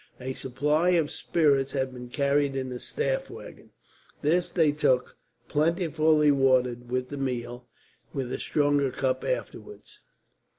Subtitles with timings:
[0.19, 3.69] A supply of spirits had been carried in the staff waggon.
[4.23, 5.15] This they took,
[5.47, 7.67] plentifully watered, with the meal;
[8.11, 9.99] with a stronger cup afterwards.